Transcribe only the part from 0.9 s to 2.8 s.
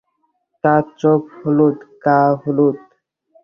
চোখ হলুদ, গা হলুদ।